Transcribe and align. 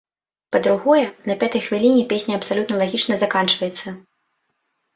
Па-другое, 0.53 1.03
на 1.31 1.35
пятай 1.43 1.61
хвіліне 1.67 2.03
песня 2.15 2.33
абсалютна 2.39 2.81
лагічна 2.85 3.15
заканчваецца. 3.23 3.87